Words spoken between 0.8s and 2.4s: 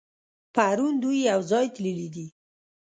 دوی يوځای تللي دي.